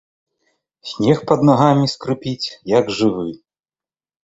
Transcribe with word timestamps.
Снег 0.91 1.19
пад 1.33 1.39
нагамі 1.51 1.91
скрыпіць, 1.95 2.51
як 2.79 2.85
жывы. 2.99 3.31